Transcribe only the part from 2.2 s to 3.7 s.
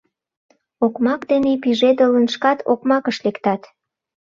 шкат окмакыш лектат.